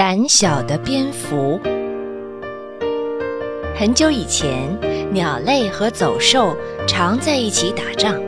[0.00, 1.60] 胆小的蝙蝠。
[3.78, 4.74] 很久以前，
[5.12, 6.56] 鸟类和走兽
[6.88, 8.18] 常在一起打仗。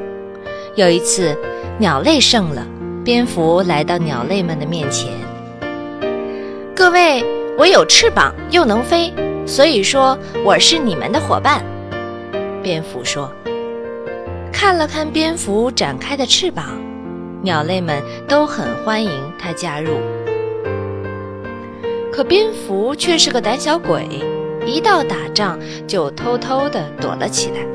[0.74, 1.34] 有一次，
[1.78, 2.66] 鸟类胜了，
[3.02, 5.08] 蝙蝠来到鸟类们的面前
[6.76, 7.24] ：“各位，
[7.56, 9.10] 我有翅膀，又能飞，
[9.46, 11.64] 所以说我是你们的伙伴。”
[12.62, 13.32] 蝙蝠说。
[14.52, 16.78] 看了看蝙蝠展开的翅膀，
[17.40, 19.94] 鸟类们都很欢迎它加入。
[22.12, 24.06] 可蝙蝠却是个胆小鬼，
[24.66, 27.66] 一到打仗就偷偷地躲了起来。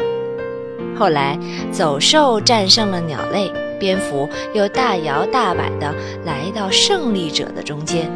[0.96, 1.38] 后来
[1.72, 5.92] 走兽战胜了鸟类，蝙蝠又大摇大摆地
[6.24, 8.12] 来到胜利者的中间。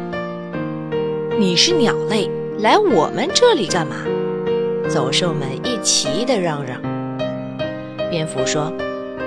[1.36, 3.96] 你是鸟类，来我们这里干嘛？
[4.88, 6.80] 走兽们一齐地嚷嚷。
[8.10, 8.72] 蝙蝠说：“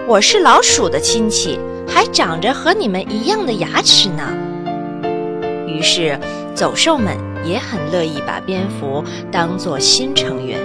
[0.07, 4.23] 我是老鼠的亲戚，还长着和你们一样的牙齿呢。”
[5.67, 6.17] 于是。
[6.55, 10.57] 走兽们也很乐意把蝙蝠当作新成员。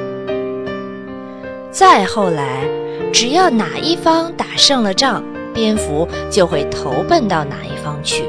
[1.73, 2.65] 再后来，
[3.13, 8.25] 只要哪一方打胜了仗，蝙蝠就会投奔到哪一方去。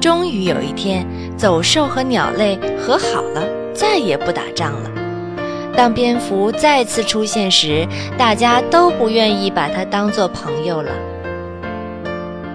[0.00, 4.90] 终于有一天，走兽和鸟类和好了，再也不打仗了。
[5.74, 7.86] 当蝙蝠再次出现时，
[8.18, 10.92] 大家都不愿意把它当作朋友了。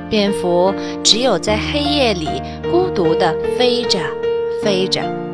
[0.10, 2.28] 蝙蝠只有在黑夜里
[2.72, 4.00] 孤独地飞着，
[4.64, 5.29] 飞着。